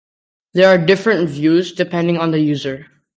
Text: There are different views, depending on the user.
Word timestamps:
There 0.55 0.67
are 0.67 0.83
different 0.83 1.29
views, 1.29 1.73
depending 1.73 2.17
on 2.17 2.31
the 2.31 2.39
user. 2.39 2.87